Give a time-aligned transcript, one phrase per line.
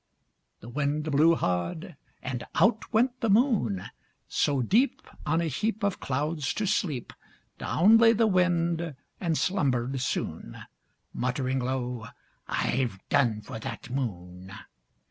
[0.61, 3.83] The Wind blew hard, and out went the Moon.
[4.27, 7.13] So, deep On a heap Of clouds to sleep,
[7.59, 10.57] Down lay the Wind, and slumbered soon,
[11.13, 12.07] Muttering low,
[12.47, 14.51] "I've done for that Moon."